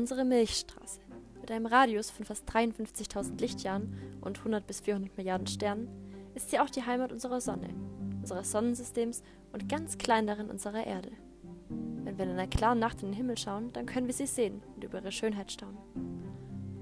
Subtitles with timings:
[0.00, 1.02] Unsere Milchstraße
[1.42, 3.92] mit einem Radius von fast 53.000 Lichtjahren
[4.22, 5.90] und 100 bis 400 Milliarden Sternen
[6.34, 7.68] ist sie auch die Heimat unserer Sonne,
[8.18, 11.10] unseres Sonnensystems und ganz klein darin unserer Erde.
[11.68, 14.62] Wenn wir in einer klaren Nacht in den Himmel schauen, dann können wir sie sehen
[14.74, 15.76] und über ihre Schönheit staunen.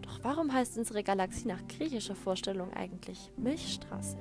[0.03, 4.17] Doch warum heißt unsere Galaxie nach griechischer Vorstellung eigentlich Milchstraße?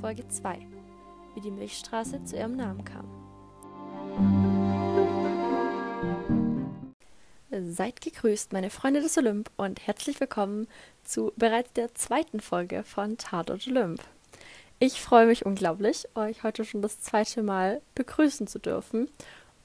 [0.00, 0.66] Folge 2.
[1.34, 3.19] Wie die Milchstraße zu ihrem Namen kam.
[7.80, 10.68] Seid gegrüßt, meine Freunde des Olymp, und herzlich willkommen
[11.02, 14.04] zu bereits der zweiten Folge von Tatort Olymp.
[14.78, 19.08] Ich freue mich unglaublich, euch heute schon das zweite Mal begrüßen zu dürfen.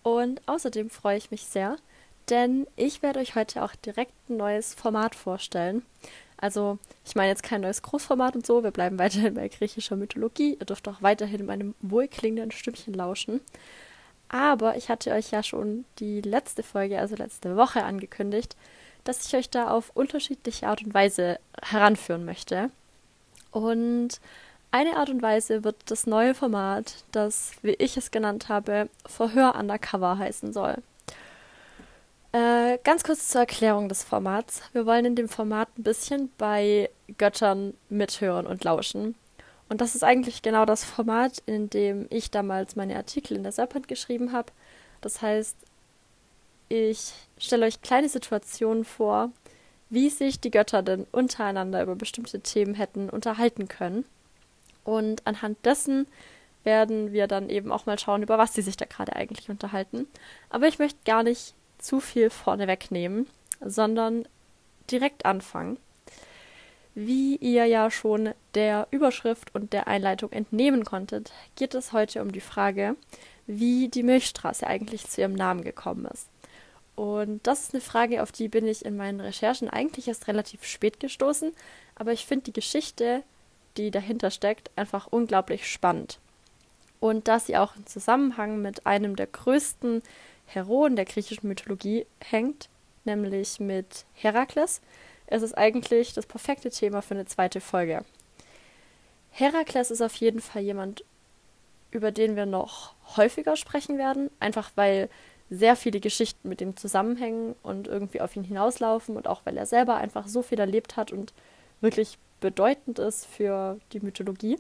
[0.01, 1.75] Und außerdem freue ich mich sehr,
[2.29, 5.85] denn ich werde euch heute auch direkt ein neues Format vorstellen.
[6.37, 10.55] Also, ich meine jetzt kein neues Großformat und so, wir bleiben weiterhin bei griechischer Mythologie.
[10.57, 13.41] Ihr dürft auch weiterhin meinem wohlklingenden Stimmchen lauschen.
[14.29, 18.55] Aber ich hatte euch ja schon die letzte Folge, also letzte Woche, angekündigt,
[19.03, 22.69] dass ich euch da auf unterschiedliche Art und Weise heranführen möchte.
[23.51, 24.19] Und
[24.71, 29.55] eine Art und Weise wird das neue Format, das, wie ich es genannt habe, Verhör
[29.55, 30.75] Undercover heißen soll.
[32.33, 34.61] Äh, ganz kurz zur Erklärung des Formats.
[34.73, 39.15] Wir wollen in dem Format ein bisschen bei Göttern mithören und lauschen.
[39.67, 43.51] Und das ist eigentlich genau das Format, in dem ich damals meine Artikel in der
[43.51, 44.51] Serpent geschrieben habe.
[45.01, 45.55] Das heißt,
[46.69, 49.31] ich stelle euch kleine Situationen vor,
[49.89, 54.05] wie sich die Götter denn untereinander über bestimmte Themen hätten unterhalten können.
[54.83, 56.07] Und anhand dessen
[56.63, 60.07] werden wir dann eben auch mal schauen, über was sie sich da gerade eigentlich unterhalten.
[60.49, 63.27] Aber ich möchte gar nicht zu viel vorne wegnehmen,
[63.61, 64.27] sondern
[64.89, 65.77] direkt anfangen.
[66.95, 72.31] Wie ihr ja schon der Überschrift und der Einleitung entnehmen konntet, geht es heute um
[72.31, 72.95] die Frage,
[73.47, 76.29] wie die Milchstraße eigentlich zu ihrem Namen gekommen ist.
[76.95, 80.63] Und das ist eine Frage, auf die bin ich in meinen Recherchen eigentlich erst relativ
[80.63, 81.51] spät gestoßen,
[81.95, 83.23] aber ich finde die Geschichte,
[83.75, 86.19] die dahinter steckt, einfach unglaublich spannend.
[87.01, 90.01] Und dass sie auch im Zusammenhang mit einem der größten
[90.45, 92.69] Heroen der griechischen Mythologie hängt,
[93.03, 94.79] nämlich mit Herakles,
[95.27, 98.03] ist es eigentlich das perfekte Thema für eine zweite Folge.
[99.31, 101.03] Herakles ist auf jeden Fall jemand,
[101.91, 105.09] über den wir noch häufiger sprechen werden, einfach weil
[105.49, 109.65] sehr viele Geschichten mit ihm zusammenhängen und irgendwie auf ihn hinauslaufen und auch weil er
[109.65, 111.33] selber einfach so viel erlebt hat und
[111.81, 114.57] wirklich bedeutend ist für die Mythologie.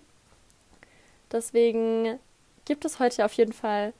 [1.31, 2.19] Deswegen
[2.65, 3.93] gibt es heute auf jeden Fall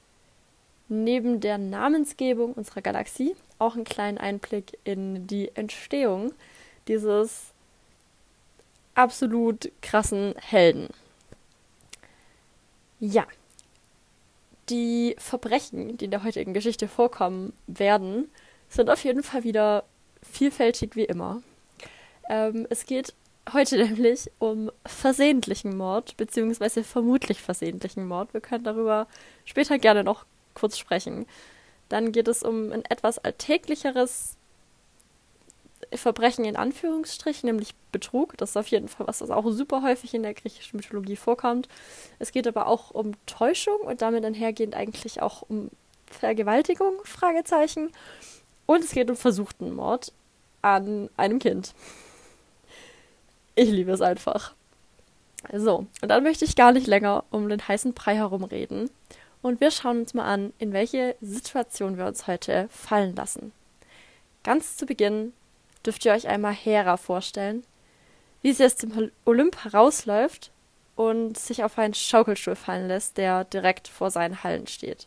[0.88, 6.32] neben der Namensgebung unserer Galaxie auch einen kleinen Einblick in die Entstehung
[6.88, 7.52] dieses
[8.94, 10.88] absolut krassen Helden.
[12.98, 13.26] Ja,
[14.68, 18.30] die Verbrechen, die in der heutigen Geschichte vorkommen werden,
[18.68, 19.84] sind auf jeden Fall wieder
[20.22, 21.42] vielfältig wie immer.
[22.28, 23.14] Ähm, es geht
[23.52, 28.34] heute nämlich um versehentlichen Mord, beziehungsweise vermutlich versehentlichen Mord.
[28.34, 29.06] Wir können darüber
[29.44, 30.24] später gerne noch
[30.54, 31.26] kurz sprechen.
[31.88, 34.35] Dann geht es um ein etwas alltäglicheres
[35.96, 38.36] Verbrechen in Anführungsstrichen, nämlich Betrug.
[38.36, 41.68] Das ist auf jeden Fall was, was auch super häufig in der griechischen Mythologie vorkommt.
[42.18, 45.70] Es geht aber auch um Täuschung und damit einhergehend eigentlich auch um
[46.06, 47.90] Vergewaltigung, Fragezeichen.
[48.66, 50.12] Und es geht um versuchten Mord
[50.62, 51.74] an einem Kind.
[53.54, 54.54] Ich liebe es einfach.
[55.52, 58.90] So, und dann möchte ich gar nicht länger um den heißen Brei herumreden
[59.42, 63.52] und wir schauen uns mal an, in welche Situation wir uns heute fallen lassen.
[64.42, 65.32] Ganz zu Beginn
[65.86, 67.64] dürft ihr euch einmal Hera vorstellen,
[68.42, 70.50] wie sie aus dem Olymp herausläuft
[70.96, 75.06] und sich auf einen Schaukelstuhl fallen lässt, der direkt vor seinen Hallen steht.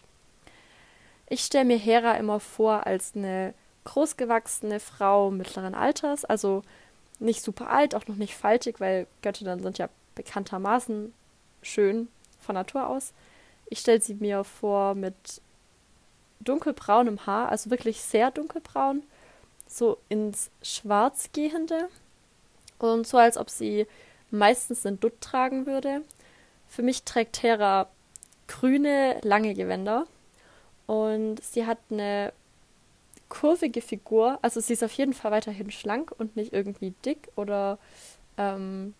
[1.27, 3.53] Ich stelle mir Hera immer vor als eine
[3.83, 6.63] großgewachsene Frau mittleren Alters, also
[7.19, 11.13] nicht super alt, auch noch nicht faltig, weil Göttinnen sind ja bekanntermaßen
[11.61, 12.07] schön
[12.39, 13.13] von Natur aus.
[13.69, 15.41] Ich stelle sie mir vor mit
[16.39, 19.03] dunkelbraunem Haar, also wirklich sehr dunkelbraun,
[19.69, 21.87] so ins Schwarz gehende
[22.79, 23.87] und so, als ob sie
[24.31, 26.01] meistens einen Dutt tragen würde.
[26.67, 27.87] Für mich trägt Hera
[28.47, 30.05] grüne, lange Gewänder
[30.87, 32.33] und sie hat eine
[33.29, 34.39] kurvige Figur.
[34.41, 37.77] Also sie ist auf jeden Fall weiterhin schlank und nicht irgendwie dick oder
[38.37, 38.93] ähm,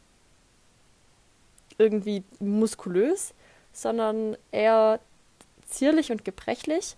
[1.78, 3.34] irgendwie muskulös
[3.74, 5.00] sondern eher
[5.68, 6.96] zierlich und gebrechlich,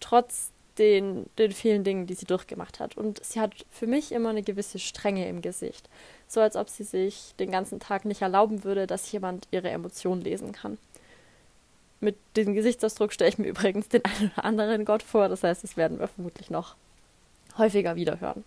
[0.00, 2.96] trotz den, den vielen Dingen, die sie durchgemacht hat.
[2.96, 5.88] Und sie hat für mich immer eine gewisse Strenge im Gesicht.
[6.28, 10.22] So als ob sie sich den ganzen Tag nicht erlauben würde, dass jemand ihre Emotionen
[10.22, 10.78] lesen kann.
[12.00, 15.28] Mit diesem Gesichtsausdruck stelle ich mir übrigens den einen oder anderen Gott vor.
[15.28, 16.76] Das heißt, das werden wir vermutlich noch
[17.58, 18.44] häufiger wiederhören.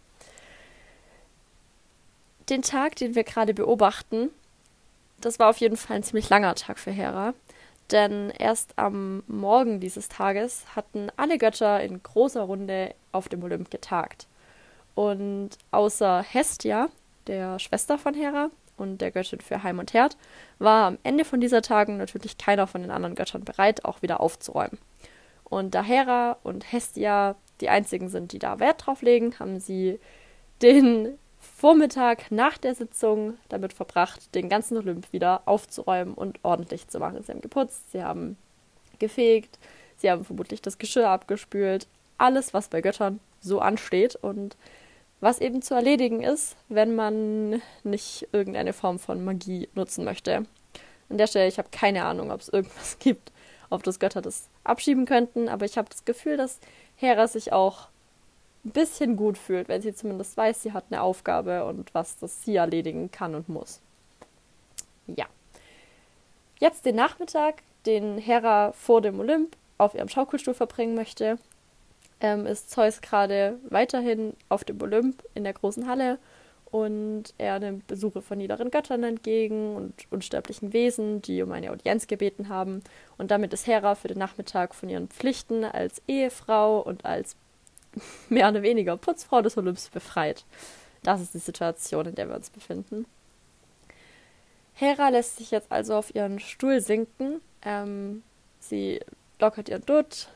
[2.49, 4.29] Den Tag, den wir gerade beobachten,
[5.21, 7.33] das war auf jeden Fall ein ziemlich langer Tag für Hera.
[7.91, 13.69] Denn erst am Morgen dieses Tages hatten alle Götter in großer Runde auf dem Olymp
[13.69, 14.27] getagt.
[14.95, 16.89] Und außer Hestia,
[17.27, 20.17] der Schwester von Hera und der Göttin für Heim und Herd,
[20.57, 24.19] war am Ende von dieser Tagen natürlich keiner von den anderen Göttern bereit, auch wieder
[24.19, 24.79] aufzuräumen.
[25.43, 29.99] Und da Hera und Hestia die einzigen sind, die da Wert drauf legen, haben sie
[30.61, 31.17] den
[31.55, 37.23] Vormittag nach der Sitzung damit verbracht, den ganzen Olymp wieder aufzuräumen und ordentlich zu machen.
[37.23, 38.37] Sie haben geputzt, sie haben
[38.99, 39.59] gefegt,
[39.97, 41.87] sie haben vermutlich das Geschirr abgespült,
[42.17, 44.57] alles, was bei Göttern so ansteht und
[45.21, 50.45] was eben zu erledigen ist, wenn man nicht irgendeine Form von Magie nutzen möchte.
[51.09, 53.31] An der Stelle, ich habe keine Ahnung, ob es irgendwas gibt,
[53.69, 56.59] auf das Götter das abschieben könnten, aber ich habe das Gefühl, dass
[56.95, 57.87] Hera sich auch
[58.65, 62.43] ein bisschen gut fühlt, wenn sie zumindest weiß, sie hat eine Aufgabe und was das
[62.43, 63.79] sie erledigen kann und muss.
[65.07, 65.25] Ja.
[66.59, 71.37] Jetzt den Nachmittag, den Hera vor dem Olymp auf ihrem Schaukelstuhl verbringen möchte,
[72.21, 76.17] ähm, ist Zeus gerade weiterhin auf dem Olymp in der großen Halle
[76.71, 82.07] und er nimmt Besuche von niederen Göttern entgegen und unsterblichen Wesen, die um eine Audienz
[82.07, 82.83] gebeten haben.
[83.17, 87.37] Und damit ist Hera für den Nachmittag von ihren Pflichten als Ehefrau und als
[88.29, 90.45] mehr oder weniger Putzfrau des Olymps befreit.
[91.03, 93.05] Das ist die Situation, in der wir uns befinden.
[94.73, 97.41] Hera lässt sich jetzt also auf ihren Stuhl sinken.
[97.61, 98.23] Ähm,
[98.59, 98.99] sie
[99.39, 100.29] lockert ihren Dutt,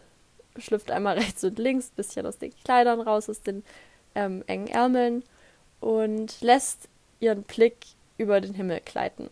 [0.57, 3.63] schlüpft einmal rechts und links, bisschen aus den Kleidern raus, aus den
[4.15, 5.23] ähm, engen Ärmeln
[5.79, 6.87] und lässt
[7.19, 7.77] ihren Blick
[8.17, 9.29] über den Himmel gleiten.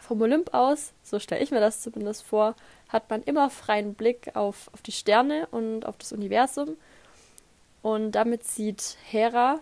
[0.00, 2.54] Vom Olymp aus, so stelle ich mir das zumindest vor,
[2.88, 6.76] hat man immer freien Blick auf, auf die Sterne und auf das Universum
[7.84, 9.60] und damit sieht Hera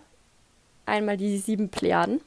[0.85, 2.21] einmal die sieben Plejaden,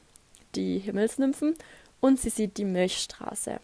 [0.53, 1.55] die Himmelsnymphen,
[2.01, 3.59] und sie sieht die Milchstraße.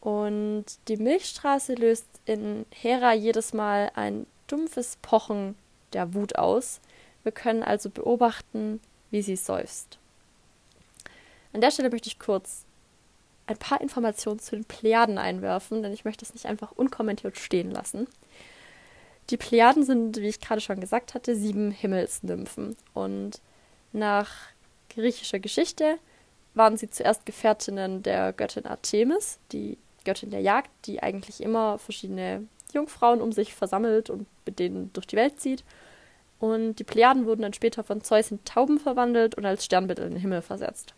[0.00, 5.56] Und die Milchstraße löst in Hera jedes Mal ein dumpfes Pochen
[5.92, 6.80] der Wut aus.
[7.22, 8.80] Wir können also beobachten,
[9.10, 9.98] wie sie seufzt.
[11.52, 12.64] An der Stelle möchte ich kurz
[13.46, 17.70] ein paar Informationen zu den Plejaden einwerfen, denn ich möchte es nicht einfach unkommentiert stehen
[17.70, 18.06] lassen.
[19.30, 22.76] Die Plejaden sind, wie ich gerade schon gesagt hatte, sieben Himmelsnymphen.
[22.92, 23.40] Und
[23.92, 24.30] nach
[24.90, 25.98] griechischer Geschichte
[26.54, 32.46] waren sie zuerst Gefährtinnen der Göttin Artemis, die Göttin der Jagd, die eigentlich immer verschiedene
[32.72, 35.64] Jungfrauen um sich versammelt und mit denen durch die Welt zieht.
[36.38, 40.10] Und die Plejaden wurden dann später von Zeus in Tauben verwandelt und als Sternbild in
[40.10, 40.94] den Himmel versetzt.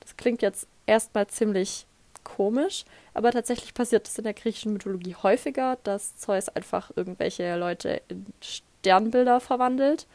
[0.00, 1.86] Das klingt jetzt erstmal ziemlich
[2.26, 2.84] komisch,
[3.14, 8.26] aber tatsächlich passiert es in der griechischen Mythologie häufiger, dass Zeus einfach irgendwelche Leute in
[8.40, 10.06] Sternbilder verwandelt.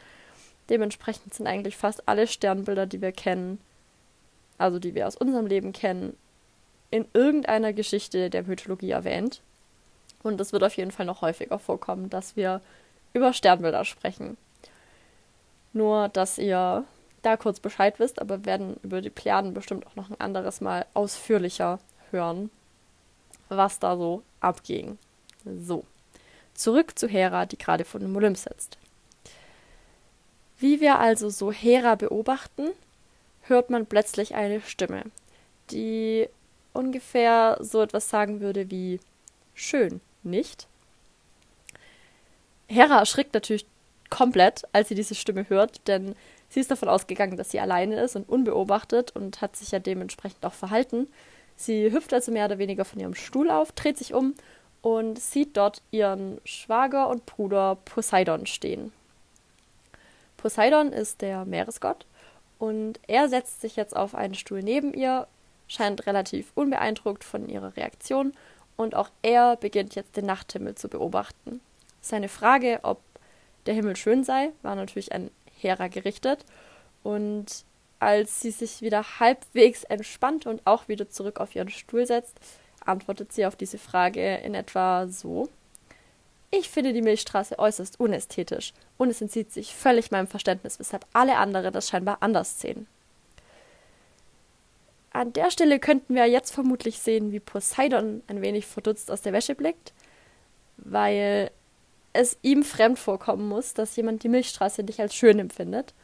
[0.68, 3.58] Dementsprechend sind eigentlich fast alle Sternbilder, die wir kennen,
[4.58, 6.16] also die wir aus unserem Leben kennen,
[6.90, 9.40] in irgendeiner Geschichte der Mythologie erwähnt.
[10.22, 12.60] Und es wird auf jeden Fall noch häufiger vorkommen, dass wir
[13.14, 14.36] über Sternbilder sprechen.
[15.72, 16.84] Nur, dass ihr
[17.22, 20.60] da kurz Bescheid wisst, aber wir werden über die Plejaden bestimmt auch noch ein anderes
[20.60, 21.78] Mal ausführlicher
[22.12, 22.50] hören,
[23.48, 24.98] was da so abging.
[25.44, 25.84] So,
[26.54, 28.78] zurück zu Hera, die gerade vor dem Olymp sitzt.
[30.58, 32.68] Wie wir also so Hera beobachten,
[33.42, 35.04] hört man plötzlich eine Stimme,
[35.70, 36.28] die
[36.72, 39.00] ungefähr so etwas sagen würde wie
[39.54, 40.68] schön, nicht?
[42.68, 43.66] Hera erschrickt natürlich
[44.08, 46.14] komplett, als sie diese Stimme hört, denn
[46.48, 50.44] sie ist davon ausgegangen, dass sie alleine ist und unbeobachtet und hat sich ja dementsprechend
[50.44, 51.08] auch verhalten.
[51.56, 54.34] Sie hüpft also mehr oder weniger von ihrem Stuhl auf, dreht sich um
[54.80, 58.92] und sieht dort ihren Schwager und Bruder Poseidon stehen.
[60.36, 62.04] Poseidon ist der Meeresgott
[62.58, 65.28] und er setzt sich jetzt auf einen Stuhl neben ihr,
[65.68, 68.32] scheint relativ unbeeindruckt von ihrer Reaktion
[68.76, 71.60] und auch er beginnt jetzt den Nachthimmel zu beobachten.
[72.00, 73.00] Seine Frage, ob
[73.66, 75.30] der Himmel schön sei, war natürlich an
[75.60, 76.44] Hera gerichtet
[77.04, 77.64] und
[78.02, 82.36] als sie sich wieder halbwegs entspannt und auch wieder zurück auf ihren Stuhl setzt,
[82.84, 85.48] antwortet sie auf diese Frage in etwa so.
[86.50, 91.36] Ich finde die Milchstraße äußerst unästhetisch und es entzieht sich völlig meinem Verständnis, weshalb alle
[91.36, 92.88] anderen das scheinbar anders sehen.
[95.12, 99.32] An der Stelle könnten wir jetzt vermutlich sehen, wie Poseidon ein wenig verdutzt aus der
[99.32, 99.92] Wäsche blickt,
[100.76, 101.52] weil
[102.12, 105.94] es ihm fremd vorkommen muss, dass jemand die Milchstraße nicht als schön empfindet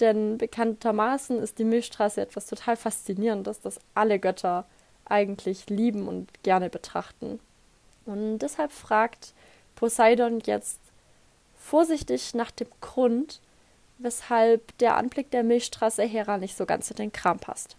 [0.00, 4.66] denn bekanntermaßen ist die Milchstraße etwas total Faszinierendes, das alle Götter
[5.04, 7.40] eigentlich lieben und gerne betrachten.
[8.06, 9.34] Und deshalb fragt
[9.76, 10.80] Poseidon jetzt
[11.56, 13.40] vorsichtig nach dem Grund,
[13.98, 17.76] weshalb der Anblick der Milchstraße Hera nicht so ganz in den Kram passt.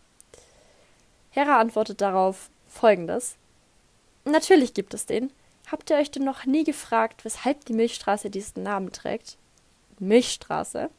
[1.32, 3.36] Hera antwortet darauf folgendes.
[4.24, 5.32] Natürlich gibt es den.
[5.72, 9.38] Habt ihr euch denn noch nie gefragt, weshalb die Milchstraße diesen Namen trägt?
[10.00, 10.90] Milchstraße.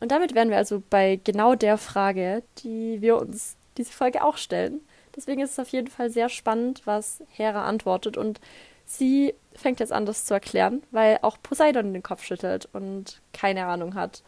[0.00, 4.36] Und damit wären wir also bei genau der Frage, die wir uns diese Folge auch
[4.36, 4.80] stellen.
[5.16, 8.16] Deswegen ist es auf jeden Fall sehr spannend, was Hera antwortet.
[8.16, 8.40] Und
[8.84, 13.66] sie fängt jetzt an, das zu erklären, weil auch Poseidon den Kopf schüttelt und keine
[13.66, 14.22] Ahnung hat,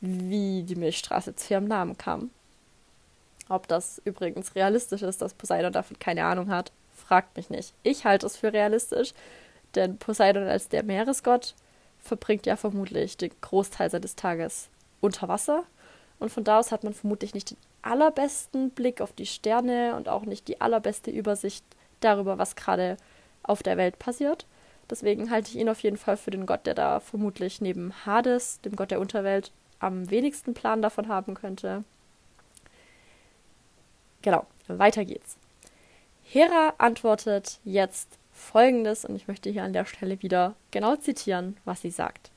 [0.00, 2.30] wie die Milchstraße zu ihrem Namen kam.
[3.48, 7.74] Ob das übrigens realistisch ist, dass Poseidon davon keine Ahnung hat, fragt mich nicht.
[7.82, 9.14] Ich halte es für realistisch,
[9.74, 11.54] denn Poseidon als der Meeresgott
[11.98, 14.68] verbringt ja vermutlich den Großteil seines Tages
[15.00, 15.64] unter Wasser.
[16.18, 20.08] Und von da aus hat man vermutlich nicht den allerbesten Blick auf die Sterne und
[20.08, 21.64] auch nicht die allerbeste Übersicht
[22.00, 22.96] darüber, was gerade
[23.42, 24.46] auf der Welt passiert.
[24.88, 28.60] Deswegen halte ich ihn auf jeden Fall für den Gott, der da vermutlich neben Hades,
[28.60, 31.84] dem Gott der Unterwelt, am wenigsten Plan davon haben könnte.
[34.22, 35.36] Genau, weiter geht's.
[36.22, 41.82] Hera antwortet jetzt folgendes, und ich möchte hier an der Stelle wieder genau zitieren, was
[41.82, 42.30] sie sagt.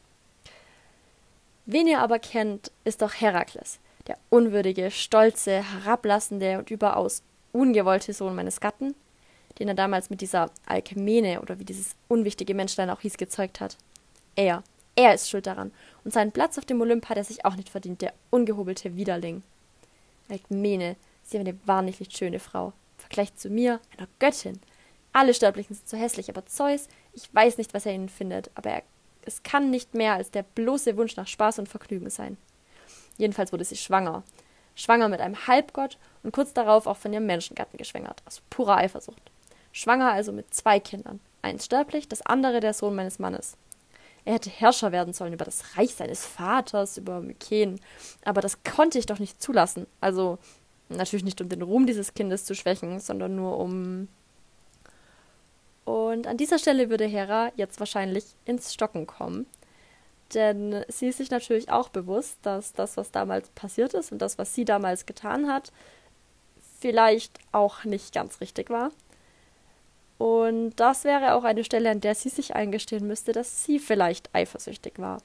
[1.72, 7.22] Wen ihr aber kennt, ist doch Herakles, der unwürdige, stolze, herablassende und überaus
[7.52, 8.96] ungewollte Sohn meines Gatten,
[9.60, 13.78] den er damals mit dieser Alkmene oder wie dieses unwichtige Menschlein auch hieß, gezeugt hat.
[14.36, 14.64] Er,
[14.96, 15.72] er ist schuld daran.
[16.04, 19.44] Und seinen Platz auf dem Olymp hat er sich auch nicht verdient, der ungehobelte Widerling.
[20.28, 22.70] Alkmene, sie ist eine wahrlich schöne Frau.
[22.98, 24.60] Im Vergleich zu mir, einer Göttin.
[25.14, 28.72] Alle Sterblichen sind so hässlich, aber Zeus, ich weiß nicht, was er ihnen findet, aber
[28.72, 28.82] er,
[29.30, 32.36] es kann nicht mehr als der bloße Wunsch nach Spaß und Vergnügen sein.
[33.18, 34.24] Jedenfalls wurde sie schwanger.
[34.76, 39.22] Schwanger mit einem Halbgott und kurz darauf auch von ihrem Menschengatten geschwängert, aus purer Eifersucht.
[39.72, 41.20] Schwanger also mit zwei Kindern.
[41.44, 43.56] Eins sterblich, das andere der Sohn meines Mannes.
[44.26, 47.80] Er hätte Herrscher werden sollen über das Reich seines Vaters, über Myken.
[48.26, 49.86] Aber das konnte ich doch nicht zulassen.
[50.02, 50.40] Also
[50.90, 54.08] natürlich nicht, um den Ruhm dieses Kindes zu schwächen, sondern nur um.
[56.10, 59.46] Und an dieser Stelle würde Hera jetzt wahrscheinlich ins Stocken kommen.
[60.34, 64.40] Denn sie ist sich natürlich auch bewusst, dass das, was damals passiert ist und das,
[64.40, 65.72] was sie damals getan hat,
[66.80, 68.92] vielleicht auch nicht ganz richtig war.
[70.18, 74.34] Und das wäre auch eine Stelle, an der sie sich eingestehen müsste, dass sie vielleicht
[74.34, 75.22] eifersüchtig war.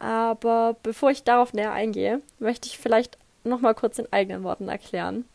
[0.00, 5.26] Aber bevor ich darauf näher eingehe, möchte ich vielleicht nochmal kurz in eigenen Worten erklären,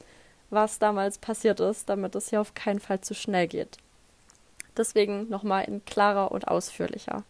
[0.49, 3.77] was damals passiert ist, damit es hier auf keinen Fall zu schnell geht.
[4.77, 7.23] Deswegen nochmal in klarer und ausführlicher.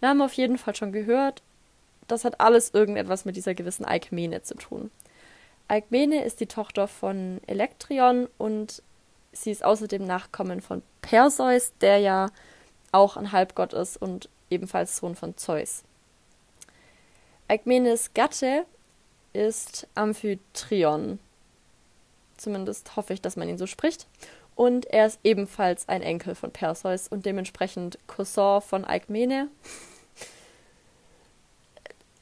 [0.00, 1.42] Wir haben auf jeden Fall schon gehört,
[2.08, 4.90] das hat alles irgendetwas mit dieser gewissen Alkmene zu tun.
[5.68, 8.82] Alkmene ist die Tochter von Elektrion und
[9.32, 12.30] Sie ist außerdem Nachkommen von Perseus, der ja
[12.90, 15.82] auch ein Halbgott ist und ebenfalls Sohn von Zeus.
[17.48, 18.64] Alkmenes Gatte
[19.32, 21.18] ist Amphitryon.
[22.36, 24.06] Zumindest hoffe ich, dass man ihn so spricht.
[24.56, 29.48] Und er ist ebenfalls ein Enkel von Perseus und dementsprechend Cousin von Alkmene.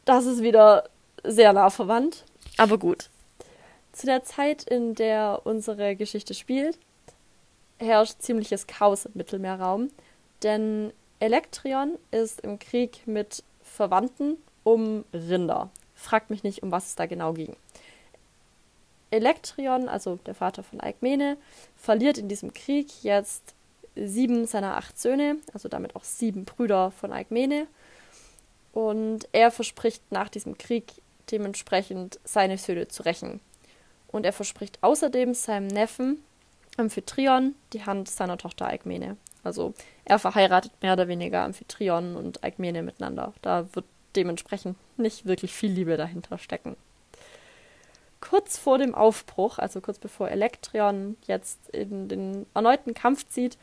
[0.05, 0.91] Das ist wieder
[1.23, 2.25] sehr nah verwandt,
[2.59, 3.09] aber gut.
[3.93, 6.79] Zu der Zeit, in der unsere Geschichte spielt,
[7.79, 9.91] herrscht ziemliches Chaos im Mittelmeerraum,
[10.43, 15.71] denn Elektrion ist im Krieg mit Verwandten um Rinder.
[15.95, 17.57] Fragt mich nicht, um was es da genau ging.
[19.15, 21.37] Elektrion, also der Vater von Alkmene,
[21.77, 23.55] verliert in diesem Krieg jetzt
[23.97, 27.67] sieben seiner acht Söhne, also damit auch sieben Brüder von Alkmene.
[28.73, 30.93] Und er verspricht nach diesem Krieg
[31.31, 33.41] dementsprechend seine Söhne zu rächen.
[34.09, 36.19] Und er verspricht außerdem seinem Neffen
[36.77, 39.17] Amphitryon die Hand seiner Tochter Alkmene.
[39.45, 43.33] Also er verheiratet mehr oder weniger Amphitryon und Alkmene miteinander.
[43.43, 43.85] Da wird
[44.17, 46.77] dementsprechend nicht wirklich viel Liebe dahinter stecken.
[48.29, 53.59] Kurz vor dem Aufbruch, also kurz bevor Elektrion jetzt in den erneuten Kampf zieht,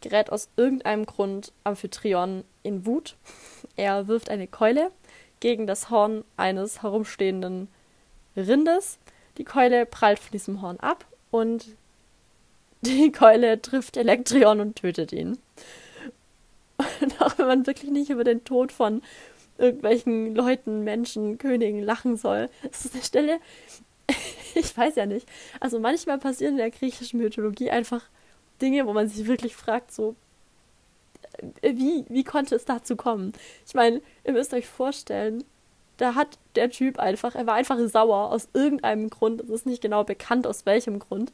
[0.00, 3.16] gerät aus irgendeinem Grund Amphitryon in Wut.
[3.74, 4.92] Er wirft eine Keule
[5.40, 7.68] gegen das Horn eines herumstehenden
[8.36, 8.98] Rindes.
[9.36, 11.66] Die Keule prallt von diesem Horn ab und
[12.82, 15.38] die Keule trifft Elektrion und tötet ihn.
[17.00, 19.02] Und auch wenn man wirklich nicht über den Tod von
[19.58, 23.40] irgendwelchen Leuten, Menschen, Königen lachen soll, ist das eine Stelle,
[24.58, 25.28] ich weiß ja nicht.
[25.60, 28.02] Also manchmal passieren in der griechischen Mythologie einfach
[28.60, 30.14] Dinge, wo man sich wirklich fragt, so,
[31.62, 33.32] äh, wie, wie konnte es dazu kommen?
[33.66, 35.44] Ich meine, ihr müsst euch vorstellen,
[35.96, 39.82] da hat der Typ einfach, er war einfach sauer aus irgendeinem Grund, es ist nicht
[39.82, 41.32] genau bekannt aus welchem Grund.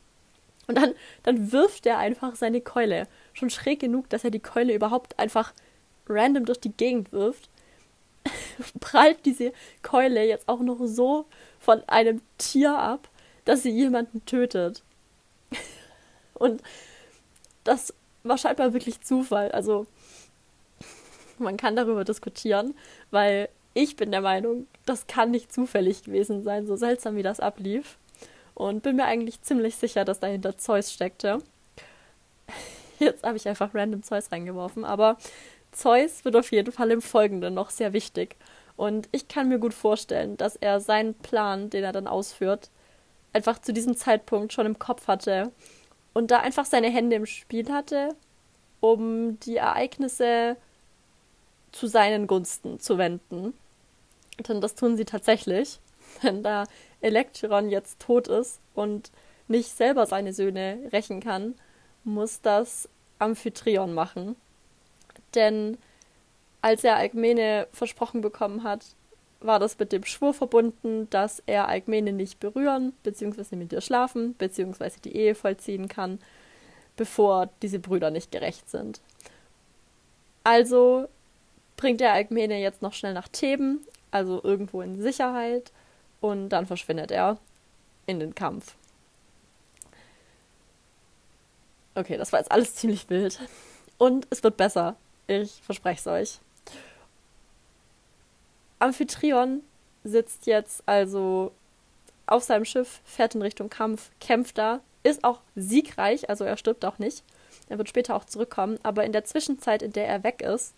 [0.66, 3.08] Und dann, dann wirft er einfach seine Keule.
[3.32, 5.52] Schon schräg genug, dass er die Keule überhaupt einfach
[6.08, 7.48] random durch die Gegend wirft,
[8.80, 11.26] prallt diese Keule jetzt auch noch so
[11.58, 13.08] von einem Tier ab,
[13.44, 14.82] dass sie jemanden tötet.
[16.34, 16.62] Und
[17.64, 19.50] das war scheinbar wirklich Zufall.
[19.52, 19.86] Also
[21.38, 22.74] man kann darüber diskutieren,
[23.10, 27.40] weil ich bin der Meinung, das kann nicht zufällig gewesen sein, so seltsam wie das
[27.40, 27.98] ablief.
[28.54, 31.38] Und bin mir eigentlich ziemlich sicher, dass dahinter Zeus steckte.
[32.98, 35.16] Jetzt habe ich einfach random Zeus reingeworfen, aber
[35.72, 38.36] Zeus wird auf jeden Fall im Folgenden noch sehr wichtig.
[38.76, 42.70] Und ich kann mir gut vorstellen, dass er seinen Plan, den er dann ausführt,
[43.32, 45.52] einfach zu diesem Zeitpunkt schon im Kopf hatte
[46.12, 48.14] und da einfach seine Hände im Spiel hatte,
[48.80, 50.56] um die Ereignisse
[51.72, 53.54] zu seinen Gunsten zu wenden.
[54.48, 55.80] Denn das tun sie tatsächlich.
[56.22, 56.64] Wenn da
[57.00, 59.10] Elektron jetzt tot ist und
[59.48, 61.54] nicht selber seine Söhne rächen kann,
[62.04, 64.36] muss das Amphitryon machen.
[65.34, 65.78] Denn
[66.62, 68.94] als er Alkmene versprochen bekommen hat,
[69.40, 74.34] war das mit dem Schwur verbunden, dass er Alkmene nicht berühren, beziehungsweise mit ihr schlafen,
[74.36, 76.18] beziehungsweise die Ehe vollziehen kann,
[76.96, 79.00] bevor diese Brüder nicht gerecht sind.
[80.44, 81.08] Also
[81.76, 83.80] bringt er Alkmene jetzt noch schnell nach Theben,
[84.10, 85.72] also irgendwo in Sicherheit,
[86.20, 87.38] und dann verschwindet er
[88.06, 88.74] in den Kampf.
[91.94, 93.40] Okay, das war jetzt alles ziemlich wild.
[93.98, 94.96] Und es wird besser.
[95.26, 96.40] Ich verspreche es euch.
[98.80, 99.62] Amphitryon
[100.02, 101.52] sitzt jetzt also
[102.26, 106.84] auf seinem Schiff, fährt in Richtung Kampf, kämpft da, ist auch siegreich, also er stirbt
[106.84, 107.22] auch nicht.
[107.68, 110.74] Er wird später auch zurückkommen, aber in der Zwischenzeit, in der er weg ist,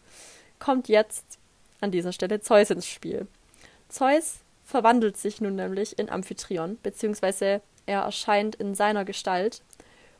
[0.58, 1.38] kommt jetzt
[1.80, 3.26] an dieser Stelle Zeus ins Spiel.
[3.88, 9.62] Zeus verwandelt sich nun nämlich in Amphitryon, beziehungsweise er erscheint in seiner Gestalt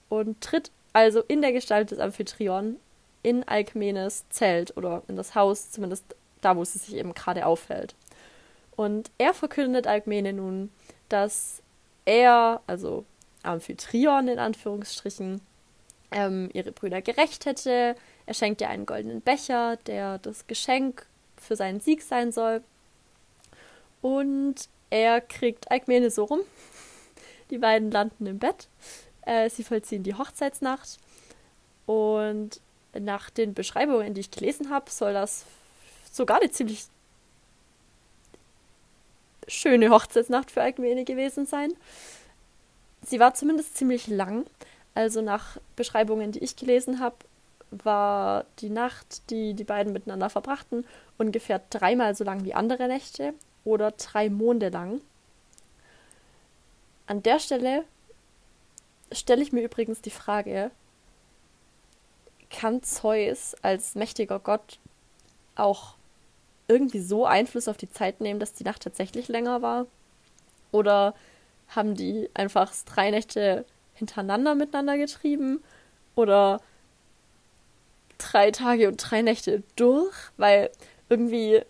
[0.08, 2.76] und tritt also in der Gestalt des Amphitryon
[3.22, 6.04] in Alkmenes Zelt oder in das Haus, zumindest
[6.42, 7.94] da, wo sie sich eben gerade aufhält.
[8.76, 10.70] Und er verkündet Alkmene nun,
[11.08, 11.62] dass
[12.04, 13.04] er, also
[13.42, 15.40] Amphitryon in Anführungsstrichen,
[16.10, 21.56] ähm, ihre Brüder gerecht hätte, er schenkt ihr einen goldenen Becher, der das Geschenk für
[21.56, 22.62] seinen Sieg sein soll.
[24.00, 26.40] Und er kriegt Alkmene so rum.
[27.50, 28.68] Die beiden landen im Bett.
[29.22, 30.98] Äh, sie vollziehen die Hochzeitsnacht.
[31.86, 32.60] Und
[32.98, 35.44] nach den Beschreibungen, die ich gelesen habe, soll das
[36.12, 36.84] sogar eine ziemlich
[39.48, 41.72] schöne Hochzeitsnacht für Alkmene gewesen sein.
[43.04, 44.46] Sie war zumindest ziemlich lang.
[44.94, 47.16] Also nach Beschreibungen, die ich gelesen habe,
[47.70, 50.86] war die Nacht, die die beiden miteinander verbrachten,
[51.18, 55.00] ungefähr dreimal so lang wie andere Nächte oder drei Monde lang.
[57.06, 57.84] An der Stelle
[59.10, 60.70] stelle ich mir übrigens die Frage,
[62.50, 64.78] kann Zeus als mächtiger Gott
[65.54, 65.94] auch
[66.68, 69.86] irgendwie so Einfluss auf die Zeit nehmen, dass die Nacht tatsächlich länger war?
[70.70, 71.14] Oder
[71.68, 75.62] haben die einfach drei Nächte hintereinander miteinander getrieben?
[76.14, 76.60] Oder
[78.18, 80.70] drei Tage und drei Nächte durch, weil
[81.08, 81.62] irgendwie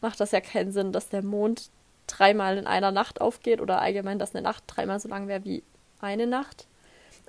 [0.00, 1.70] macht das ja keinen Sinn, dass der Mond
[2.06, 5.62] dreimal in einer Nacht aufgeht oder allgemein, dass eine Nacht dreimal so lang wäre wie
[6.00, 6.66] eine Nacht.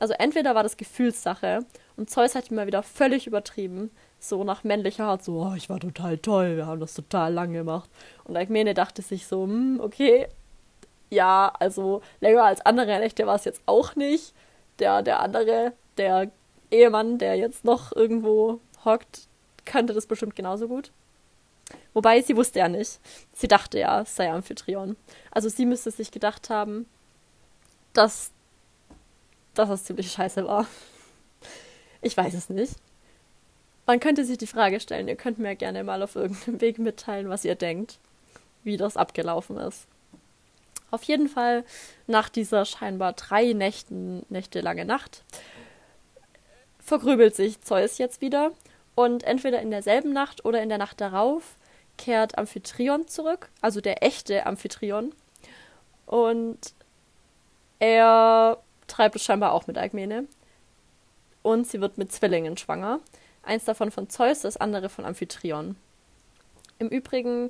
[0.02, 1.64] Also entweder war das Gefühlssache
[1.96, 5.80] und Zeus hat immer wieder völlig übertrieben, so nach männlicher Art, so, oh, ich war
[5.80, 7.88] total toll, wir haben das total lang gemacht.
[8.24, 10.28] Und Alkmene dachte sich so, hm, okay,
[11.12, 14.34] ja, also länger als andere Nächte war es jetzt auch nicht.
[14.80, 16.32] Der, der andere, der
[16.72, 19.28] Ehemann, der jetzt noch irgendwo hockt,
[19.66, 20.92] könnte das bestimmt genauso gut.
[21.94, 23.00] Wobei sie wusste ja nicht.
[23.34, 24.98] Sie dachte ja, es sei Amphitryon.
[25.30, 26.88] Also sie müsste sich gedacht haben,
[27.94, 28.32] dass,
[29.54, 30.66] dass das ziemlich scheiße war.
[32.02, 32.76] Ich weiß es nicht.
[33.86, 37.30] Man könnte sich die Frage stellen, ihr könnt mir gerne mal auf irgendeinem Weg mitteilen,
[37.30, 38.00] was ihr denkt,
[38.64, 39.88] wie das abgelaufen ist.
[40.92, 41.64] Auf jeden Fall
[42.08, 45.24] nach dieser scheinbar drei Nächten, Nächte lange Nacht
[46.80, 48.52] vergrübelt sich Zeus jetzt wieder
[48.96, 51.56] und entweder in derselben Nacht oder in der Nacht darauf
[51.98, 55.14] kehrt Amphitryon zurück, also der echte Amphitryon.
[56.06, 56.74] Und
[57.80, 60.26] er treibt es scheinbar auch mit Alkmene.
[61.42, 63.00] Und sie wird mit Zwillingen schwanger.
[63.44, 65.76] Eins davon von Zeus, das andere von Amphitryon.
[66.78, 67.50] Im Übrigen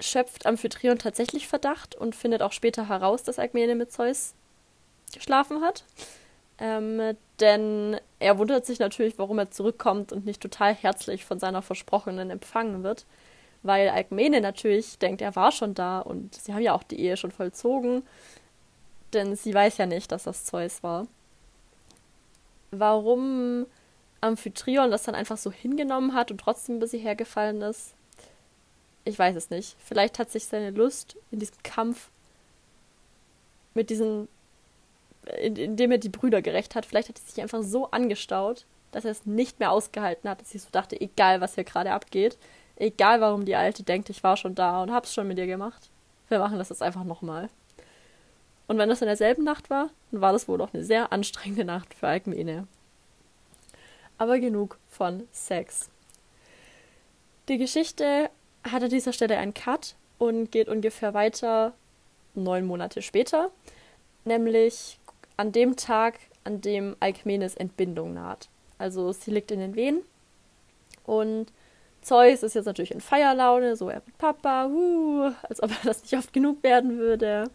[0.00, 4.34] schöpft Amphitryon tatsächlich Verdacht und findet auch später heraus, dass Alkmene mit Zeus
[5.12, 5.84] geschlafen hat.
[6.58, 11.62] Ähm, denn er wundert sich natürlich, warum er zurückkommt und nicht total herzlich von seiner
[11.62, 13.06] Versprochenen empfangen wird.
[13.62, 17.16] Weil Alkmene natürlich denkt, er war schon da und sie haben ja auch die Ehe
[17.16, 18.02] schon vollzogen.
[19.12, 21.06] Denn sie weiß ja nicht, dass das Zeus war.
[22.70, 23.66] Warum
[24.22, 27.94] Amphitryon das dann einfach so hingenommen hat und trotzdem bis hierher gefallen ist.
[29.04, 29.76] Ich weiß es nicht.
[29.84, 32.08] Vielleicht hat sich seine Lust in diesem Kampf
[33.74, 34.28] mit diesen,
[35.40, 38.64] in, in dem er die Brüder gerecht hat, vielleicht hat es sich einfach so angestaut,
[38.92, 41.90] dass er es nicht mehr ausgehalten hat, dass ich so dachte, egal was hier gerade
[41.90, 42.38] abgeht,
[42.76, 45.88] egal warum die Alte denkt, ich war schon da und hab's schon mit dir gemacht,
[46.28, 47.48] wir machen das jetzt einfach nochmal.
[48.66, 51.64] Und wenn das in derselben Nacht war, dann war das wohl noch eine sehr anstrengende
[51.64, 52.66] Nacht für Alkmene.
[54.18, 55.90] Aber genug von Sex.
[57.48, 58.30] Die Geschichte
[58.64, 61.72] hat an dieser Stelle einen Cut und geht ungefähr weiter
[62.34, 63.50] neun Monate später,
[64.24, 64.98] nämlich
[65.36, 68.48] an dem Tag, an dem Alkmenes Entbindung naht.
[68.78, 70.02] Also sie liegt in den Wehen
[71.04, 71.52] und
[72.02, 76.02] Zeus ist jetzt natürlich in Feierlaune, so er mit Papa, uh, als ob er das
[76.02, 77.48] nicht oft genug werden würde.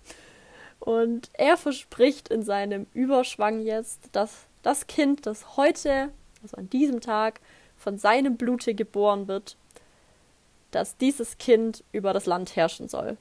[0.79, 6.09] Und er verspricht in seinem Überschwang jetzt, dass das Kind, das heute,
[6.41, 7.39] also an diesem Tag,
[7.77, 9.57] von seinem Blute geboren wird,
[10.71, 13.17] dass dieses Kind über das Land herrschen soll.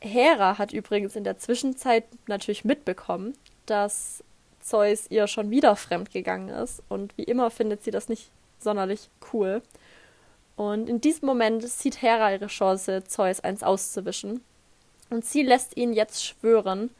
[0.00, 3.34] Hera hat übrigens in der Zwischenzeit natürlich mitbekommen,
[3.66, 4.22] dass
[4.60, 6.82] Zeus ihr schon wieder fremd gegangen ist.
[6.88, 9.62] Und wie immer findet sie das nicht sonderlich cool.
[10.56, 14.42] Und in diesem Moment sieht Hera ihre Chance, Zeus eins auszuwischen.
[15.10, 16.90] Und sie lässt ihn jetzt schwören,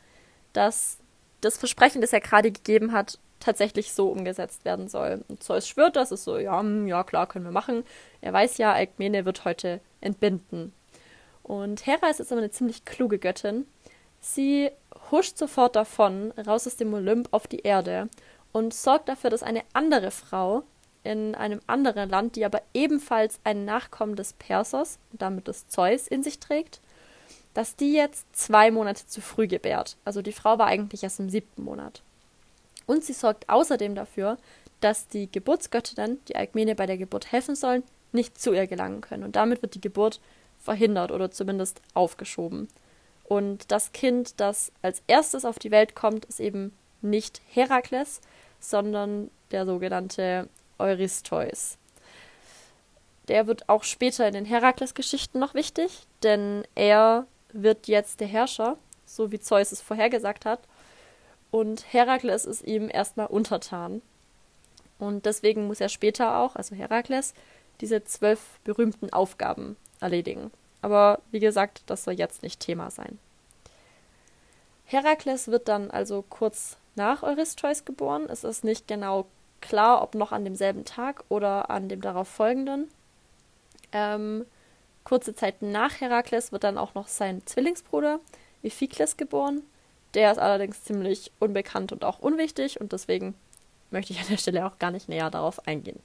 [0.52, 0.98] dass
[1.40, 5.24] das Versprechen, das er gerade gegeben hat, tatsächlich so umgesetzt werden soll.
[5.28, 7.84] Und Zeus schwört das, ist so, ja, hm, ja, klar, können wir machen.
[8.20, 10.72] Er weiß ja, Alkmene wird heute entbinden.
[11.42, 13.66] Und Hera ist jetzt aber eine ziemlich kluge Göttin.
[14.20, 14.70] Sie
[15.10, 18.08] huscht sofort davon, raus aus dem Olymp auf die Erde
[18.52, 20.64] und sorgt dafür, dass eine andere Frau
[21.04, 26.24] in einem anderen Land, die aber ebenfalls ein Nachkommen des Persos damit des Zeus in
[26.24, 26.80] sich trägt,
[27.56, 29.96] dass die jetzt zwei Monate zu früh gebärt.
[30.04, 32.02] Also die Frau war eigentlich erst im siebten Monat.
[32.84, 34.36] Und sie sorgt außerdem dafür,
[34.80, 39.24] dass die Geburtsgöttinnen, die Alkmene bei der Geburt helfen sollen, nicht zu ihr gelangen können.
[39.24, 40.20] Und damit wird die Geburt
[40.60, 42.68] verhindert oder zumindest aufgeschoben.
[43.24, 48.20] Und das Kind, das als erstes auf die Welt kommt, ist eben nicht Herakles,
[48.60, 51.78] sondern der sogenannte Eurystheus.
[53.28, 57.26] Der wird auch später in den Herakles-Geschichten noch wichtig, denn er
[57.62, 60.60] wird jetzt der Herrscher, so wie Zeus es vorhergesagt hat.
[61.50, 64.02] Und Herakles ist ihm erstmal untertan.
[64.98, 67.34] Und deswegen muss er später auch, also Herakles,
[67.80, 70.50] diese zwölf berühmten Aufgaben erledigen.
[70.82, 73.18] Aber wie gesagt, das soll jetzt nicht Thema sein.
[74.84, 78.26] Herakles wird dann also kurz nach Eurystheus geboren.
[78.28, 79.26] Es ist nicht genau
[79.60, 82.88] klar, ob noch an demselben Tag oder an dem darauf folgenden.
[83.92, 84.46] Ähm,
[85.06, 88.18] kurze Zeit nach Herakles wird dann auch noch sein Zwillingsbruder
[88.64, 89.62] Iphikles geboren.
[90.14, 93.34] Der ist allerdings ziemlich unbekannt und auch unwichtig und deswegen
[93.92, 96.00] möchte ich an der Stelle auch gar nicht näher darauf eingehen.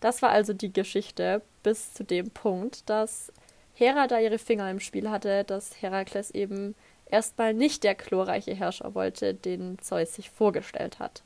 [0.00, 3.32] Das war also die Geschichte bis zu dem Punkt, dass
[3.74, 6.74] Hera da ihre Finger im Spiel hatte, dass Herakles eben
[7.06, 11.22] erstmal nicht der chlorreiche Herrscher wollte, den Zeus sich vorgestellt hat.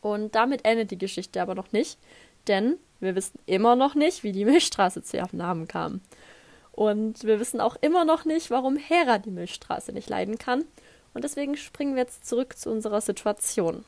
[0.00, 1.96] Und damit endet die Geschichte aber noch nicht,
[2.48, 6.00] denn wir wissen immer noch nicht, wie die Milchstraße zu ihrem Namen kam.
[6.72, 10.64] Und wir wissen auch immer noch nicht, warum Hera die Milchstraße nicht leiden kann.
[11.14, 13.84] Und deswegen springen wir jetzt zurück zu unserer Situation.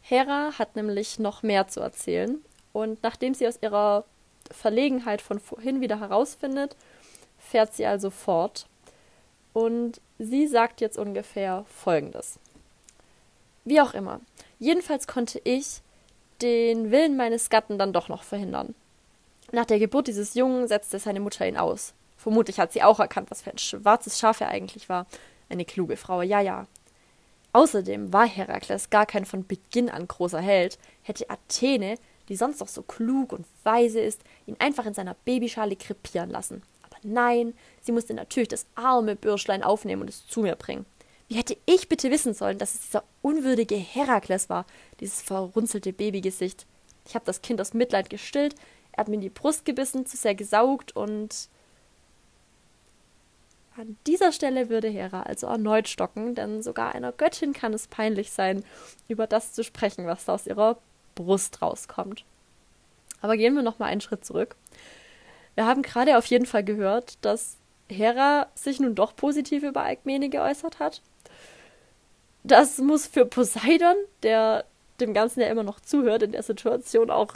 [0.00, 2.38] Hera hat nämlich noch mehr zu erzählen.
[2.72, 4.04] Und nachdem sie aus ihrer
[4.50, 6.76] Verlegenheit von vorhin wieder herausfindet,
[7.38, 8.66] fährt sie also fort.
[9.52, 12.38] Und sie sagt jetzt ungefähr Folgendes.
[13.64, 14.20] Wie auch immer.
[14.58, 15.80] Jedenfalls konnte ich
[16.44, 18.74] den Willen meines Gatten dann doch noch verhindern.
[19.50, 21.94] Nach der Geburt dieses Jungen setzte seine Mutter ihn aus.
[22.18, 25.06] Vermutlich hat sie auch erkannt, was für ein schwarzes Schaf er eigentlich war.
[25.48, 26.66] Eine kluge Frau, ja, ja.
[27.52, 31.96] Außerdem war Herakles gar kein von Beginn an großer Held, hätte Athene,
[32.28, 36.62] die sonst doch so klug und weise ist, ihn einfach in seiner Babyschale krepieren lassen.
[36.82, 40.84] Aber nein, sie musste natürlich das arme Bürschlein aufnehmen und es zu mir bringen.
[41.28, 44.66] Wie hätte ich bitte wissen sollen, dass es dieser unwürdige Herakles war,
[45.00, 46.66] dieses verrunzelte Babygesicht?
[47.06, 48.54] Ich habe das Kind aus Mitleid gestillt,
[48.92, 51.48] er hat mir in die Brust gebissen, zu sehr gesaugt und
[53.76, 58.30] an dieser Stelle würde Hera also erneut stocken, denn sogar einer Göttin kann es peinlich
[58.30, 58.64] sein,
[59.08, 60.78] über das zu sprechen, was da aus ihrer
[61.16, 62.24] Brust rauskommt.
[63.20, 64.54] Aber gehen wir noch mal einen Schritt zurück.
[65.56, 67.56] Wir haben gerade auf jeden Fall gehört, dass
[67.88, 71.02] Hera sich nun doch positiv über Alkmene geäußert hat.
[72.44, 74.64] Das muss für Poseidon, der
[75.00, 77.34] dem Ganzen ja immer noch zuhört, in der Situation auch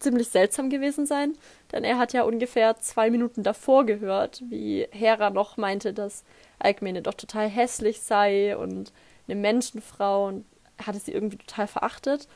[0.00, 1.36] ziemlich seltsam gewesen sein,
[1.72, 6.24] denn er hat ja ungefähr zwei Minuten davor gehört, wie Hera noch meinte, dass
[6.58, 8.92] Alkmene doch total hässlich sei und
[9.26, 10.44] eine Menschenfrau und
[10.84, 12.28] hatte sie irgendwie total verachtet.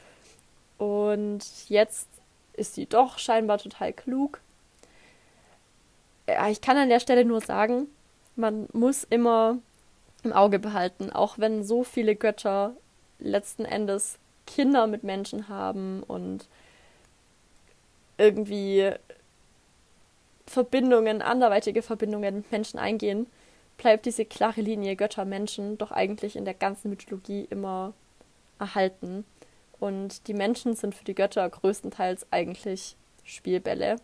[0.78, 2.08] Und jetzt
[2.54, 4.40] ist sie doch scheinbar total klug.
[6.28, 7.86] Ja, ich kann an der Stelle nur sagen,
[8.36, 9.58] man muss immer
[10.22, 12.74] im Auge behalten, auch wenn so viele Götter
[13.18, 16.48] letzten Endes Kinder mit Menschen haben und
[18.18, 18.90] irgendwie
[20.46, 23.26] Verbindungen, anderweitige Verbindungen mit Menschen eingehen,
[23.78, 27.94] bleibt diese klare Linie Götter-Menschen doch eigentlich in der ganzen Mythologie immer
[28.58, 29.24] erhalten.
[29.80, 33.96] Und die Menschen sind für die Götter größtenteils eigentlich Spielbälle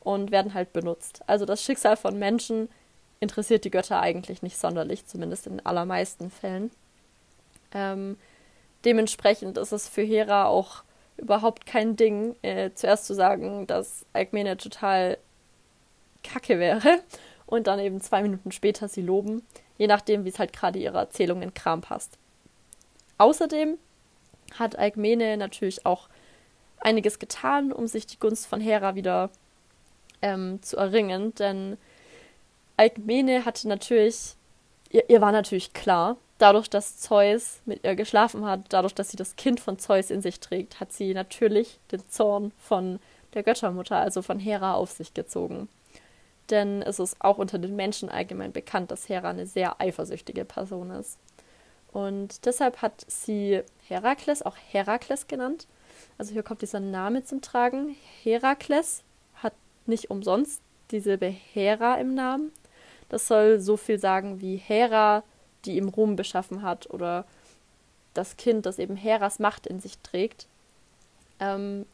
[0.00, 1.22] und werden halt benutzt.
[1.26, 2.68] Also das Schicksal von Menschen
[3.20, 6.70] interessiert die Götter eigentlich nicht sonderlich, zumindest in den allermeisten Fällen.
[7.72, 8.16] Ähm,
[8.84, 10.82] dementsprechend ist es für Hera auch
[11.16, 15.18] überhaupt kein Ding, äh, zuerst zu sagen, dass Alkmene total
[16.22, 17.00] kacke wäre
[17.46, 19.42] und dann eben zwei Minuten später sie loben,
[19.78, 22.18] je nachdem, wie es halt gerade ihrer Erzählung in Kram passt.
[23.18, 23.78] Außerdem
[24.58, 26.08] hat Alkmene natürlich auch
[26.80, 29.30] einiges getan, um sich die Gunst von Hera wieder
[30.22, 31.78] ähm, zu erringen, denn
[32.76, 34.36] Alkmene hatte natürlich,
[34.90, 39.16] ihr, ihr war natürlich klar, dadurch, dass Zeus mit ihr geschlafen hat, dadurch, dass sie
[39.16, 42.98] das Kind von Zeus in sich trägt, hat sie natürlich den Zorn von
[43.34, 45.68] der Göttermutter, also von Hera, auf sich gezogen.
[46.50, 50.90] Denn es ist auch unter den Menschen allgemein bekannt, dass Hera eine sehr eifersüchtige Person
[50.90, 51.18] ist.
[51.92, 55.66] Und deshalb hat sie Herakles auch Herakles genannt.
[56.18, 57.96] Also hier kommt dieser Name zum Tragen.
[58.22, 59.02] Herakles
[59.36, 59.54] hat
[59.86, 62.52] nicht umsonst die Silbe Hera im Namen.
[63.08, 65.22] Das soll so viel sagen wie Hera,
[65.64, 67.24] die ihm Ruhm beschaffen hat, oder
[68.14, 70.46] das Kind, das eben Heras Macht in sich trägt.
[71.40, 71.86] Ähm,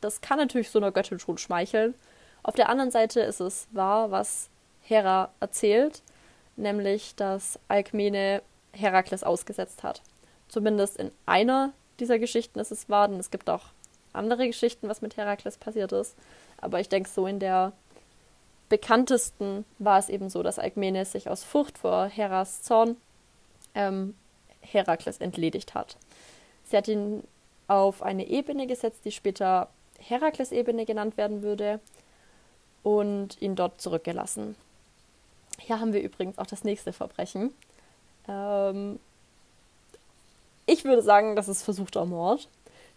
[0.00, 1.94] das kann natürlich so einer Göttin schon schmeicheln.
[2.42, 4.48] Auf der anderen Seite ist es wahr, was
[4.82, 6.02] Hera erzählt,
[6.56, 8.42] nämlich dass Alkmene
[8.72, 10.02] Herakles ausgesetzt hat.
[10.48, 13.64] Zumindest in einer dieser Geschichten ist es wahr, denn es gibt auch
[14.12, 16.16] andere Geschichten, was mit Herakles passiert ist.
[16.60, 17.72] Aber ich denke, so in der
[18.68, 22.96] bekanntesten war es eben so, dass Alkmene sich aus Furcht vor Heras Zorn
[23.74, 24.14] ähm,
[24.60, 25.96] Herakles entledigt hat.
[26.64, 27.24] Sie hat ihn
[27.66, 31.80] auf eine Ebene gesetzt, die später Herakles-Ebene genannt werden würde,
[32.82, 34.56] und ihn dort zurückgelassen.
[35.58, 37.52] Hier haben wir übrigens auch das nächste Verbrechen.
[38.28, 38.98] Ähm,
[40.66, 42.48] ich würde sagen, das ist versuchter Mord.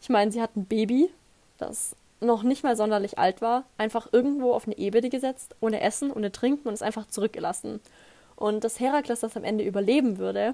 [0.01, 1.09] Ich meine, sie hat ein Baby,
[1.57, 6.11] das noch nicht mal sonderlich alt war, einfach irgendwo auf eine Ebene gesetzt, ohne Essen,
[6.11, 7.81] ohne Trinken und es einfach zurückgelassen.
[8.35, 10.51] Und dass Herakles das am Ende überleben würde,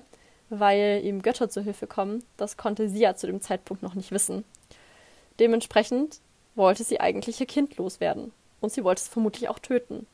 [0.49, 4.11] weil ihm Götter zur Hilfe kommen, das konnte sie ja zu dem Zeitpunkt noch nicht
[4.11, 4.45] wissen.
[5.39, 6.19] Dementsprechend
[6.55, 8.31] wollte sie eigentlich ihr Kind loswerden.
[8.59, 10.07] Und sie wollte es vermutlich auch töten.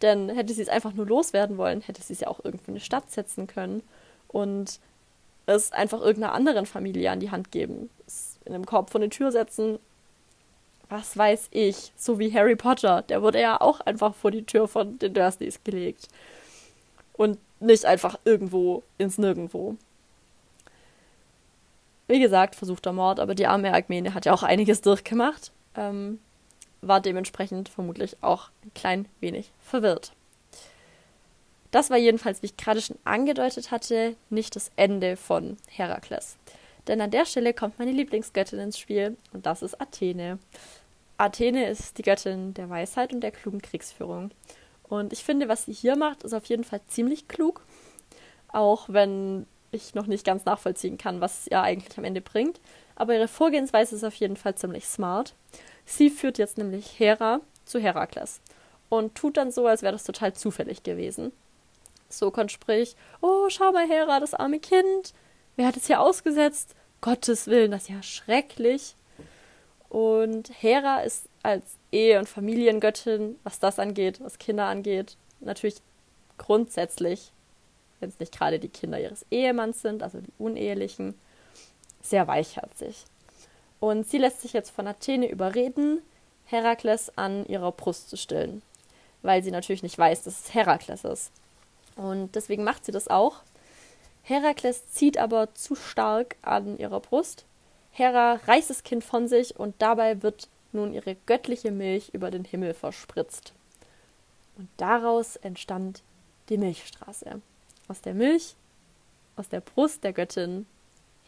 [0.00, 2.74] Denn hätte sie es einfach nur loswerden wollen, hätte sie es ja auch irgendwo in
[2.74, 3.82] eine Stadt setzen können
[4.28, 4.80] und
[5.46, 7.90] es einfach irgendeiner anderen Familie an die Hand geben.
[8.06, 9.78] Es in einem Korb vor eine Tür setzen.
[10.90, 11.92] Was weiß ich.
[11.96, 13.02] So wie Harry Potter.
[13.02, 16.08] Der wurde ja auch einfach vor die Tür von den Dursleys gelegt.
[17.14, 19.76] Und nicht einfach irgendwo ins Nirgendwo.
[22.08, 25.52] Wie gesagt, versuchter Mord, aber die arme Agmene hat ja auch einiges durchgemacht.
[25.76, 26.18] Ähm,
[26.82, 30.12] war dementsprechend vermutlich auch ein klein wenig verwirrt.
[31.70, 36.36] Das war jedenfalls, wie ich gerade schon angedeutet hatte, nicht das Ende von Herakles.
[36.88, 40.38] Denn an der Stelle kommt meine Lieblingsgöttin ins Spiel und das ist Athene.
[41.20, 44.30] Athene ist die Göttin der Weisheit und der klugen Kriegsführung.
[44.84, 47.64] Und ich finde, was sie hier macht, ist auf jeden Fall ziemlich klug.
[48.48, 52.58] Auch wenn ich noch nicht ganz nachvollziehen kann, was es ihr eigentlich am Ende bringt.
[52.96, 55.34] Aber ihre Vorgehensweise ist auf jeden Fall ziemlich smart.
[55.84, 58.40] Sie führt jetzt nämlich Hera zu Herakles
[58.88, 61.32] und tut dann so, als wäre das total zufällig gewesen.
[62.08, 65.12] So kommt Sprich, oh, schau mal, Hera, das arme Kind.
[65.56, 66.74] Wer hat es hier ausgesetzt?
[67.00, 68.96] Gottes Willen, das ist ja schrecklich.
[69.90, 75.82] Und Hera ist als Ehe- und Familiengöttin, was das angeht, was Kinder angeht, natürlich
[76.38, 77.32] grundsätzlich,
[77.98, 81.14] wenn es nicht gerade die Kinder ihres Ehemanns sind, also die unehelichen,
[82.02, 83.04] sehr weichherzig.
[83.80, 86.00] Und sie lässt sich jetzt von Athene überreden,
[86.44, 88.62] Herakles an ihrer Brust zu stillen,
[89.22, 91.32] weil sie natürlich nicht weiß, dass es Herakles ist.
[91.96, 93.36] Und deswegen macht sie das auch.
[94.22, 97.44] Herakles zieht aber zu stark an ihrer Brust.
[97.92, 102.44] Hera reißt das Kind von sich und dabei wird nun ihre göttliche Milch über den
[102.44, 103.52] Himmel verspritzt.
[104.56, 106.02] Und daraus entstand
[106.48, 107.40] die Milchstraße.
[107.88, 108.54] Aus der Milch,
[109.36, 110.66] aus der Brust der Göttin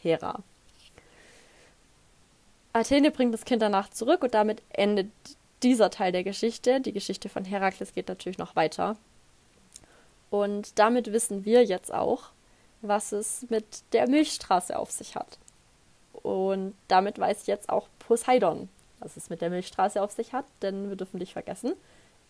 [0.03, 0.43] Hera.
[2.73, 5.11] Athene bringt das Kind danach zurück und damit endet
[5.63, 6.81] dieser Teil der Geschichte.
[6.81, 8.97] Die Geschichte von Herakles geht natürlich noch weiter.
[10.31, 12.31] Und damit wissen wir jetzt auch,
[12.81, 15.39] was es mit der Milchstraße auf sich hat.
[16.23, 18.69] Und damit weiß jetzt auch Poseidon,
[19.01, 21.75] was es mit der Milchstraße auf sich hat, denn wir dürfen nicht vergessen,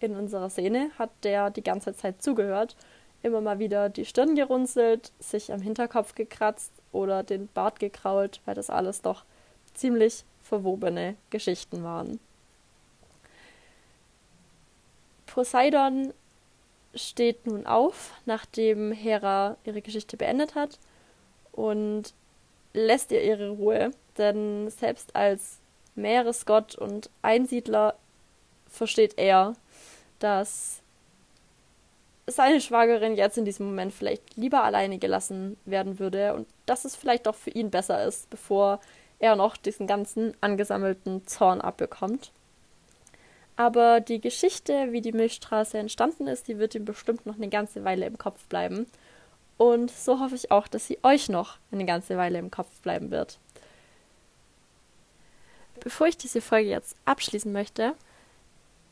[0.01, 2.77] in unserer Szene hat der die ganze Zeit zugehört,
[3.23, 8.55] immer mal wieder die Stirn gerunzelt, sich am Hinterkopf gekratzt oder den Bart gekrault, weil
[8.55, 9.25] das alles doch
[9.75, 12.19] ziemlich verwobene Geschichten waren.
[15.27, 16.13] Poseidon
[16.95, 20.79] steht nun auf, nachdem Hera ihre Geschichte beendet hat
[21.53, 22.13] und
[22.75, 25.59] lässt ihr ihre Ruhe, denn selbst als
[25.95, 27.97] Meeresgott und Einsiedler
[28.69, 29.55] versteht er,
[30.19, 30.81] dass
[32.27, 36.97] seine Schwagerin jetzt in diesem Moment vielleicht lieber alleine gelassen werden würde und dass es
[36.97, 38.81] vielleicht auch für ihn besser ist, bevor
[39.19, 42.33] er noch diesen ganzen angesammelten Zorn abbekommt.
[43.57, 47.85] Aber die Geschichte, wie die Milchstraße entstanden ist, die wird ihm bestimmt noch eine ganze
[47.85, 48.87] Weile im Kopf bleiben.
[49.59, 53.11] Und so hoffe ich auch, dass sie euch noch eine ganze Weile im Kopf bleiben
[53.11, 53.39] wird.
[55.81, 57.95] Bevor ich diese Folge jetzt abschließen möchte,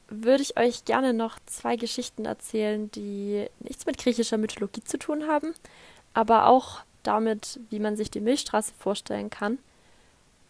[0.09, 5.29] würde ich euch gerne noch zwei Geschichten erzählen, die nichts mit griechischer Mythologie zu tun
[5.29, 5.55] haben,
[6.15, 9.59] aber auch damit, wie man sich die Milchstraße vorstellen kann.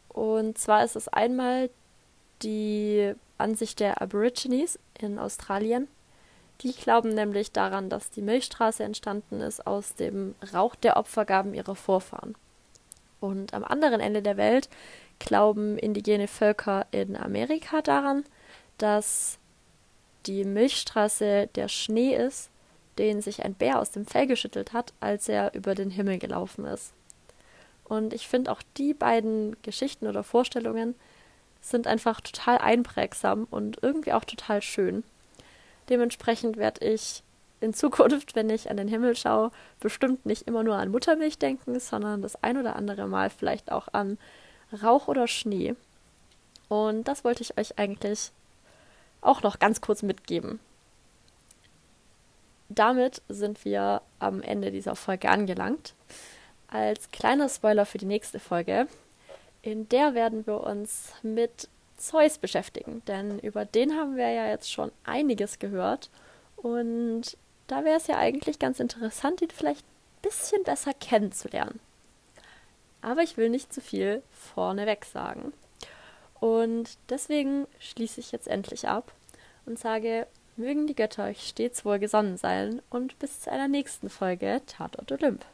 [0.08, 1.70] Und zwar ist es einmal
[2.42, 5.88] die Ansicht der Aborigines in Australien.
[6.62, 11.74] Die glauben nämlich daran, dass die Milchstraße entstanden ist aus dem Rauch der Opfergaben ihrer
[11.74, 12.34] Vorfahren.
[13.18, 14.68] Und am anderen Ende der Welt
[15.18, 18.24] glauben indigene Völker in Amerika daran,
[18.78, 19.38] dass
[20.26, 22.50] die Milchstraße der Schnee ist,
[22.98, 26.66] den sich ein Bär aus dem Fell geschüttelt hat, als er über den Himmel gelaufen
[26.66, 26.92] ist.
[27.84, 30.94] Und ich finde auch die beiden Geschichten oder Vorstellungen
[31.60, 35.04] sind einfach total einprägsam und irgendwie auch total schön.
[35.90, 37.22] Dementsprechend werde ich
[37.60, 39.50] in Zukunft, wenn ich an den Himmel schaue,
[39.80, 43.88] bestimmt nicht immer nur an Muttermilch denken, sondern das ein oder andere Mal vielleicht auch
[43.92, 44.18] an
[44.82, 45.74] Rauch oder Schnee.
[46.68, 48.30] Und das wollte ich euch eigentlich
[49.20, 50.60] auch noch ganz kurz mitgeben.
[52.68, 55.94] Damit sind wir am Ende dieser Folge angelangt.
[56.68, 58.86] Als kleiner Spoiler für die nächste Folge,
[59.62, 61.68] in der werden wir uns mit
[62.00, 66.10] Zeus beschäftigen, denn über den haben wir ja jetzt schon einiges gehört
[66.56, 67.36] und
[67.66, 71.78] da wäre es ja eigentlich ganz interessant, ihn vielleicht ein bisschen besser kennenzulernen.
[73.02, 75.52] Aber ich will nicht zu viel vorneweg sagen.
[76.40, 79.12] Und deswegen schließe ich jetzt endlich ab
[79.66, 84.10] und sage, mögen die Götter euch stets wohl gesonnen sein und bis zu einer nächsten
[84.10, 85.44] Folge Tatort Olymp.